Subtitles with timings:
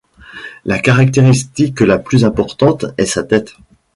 [0.65, 3.53] La caractéristique la plus importante est sa tête.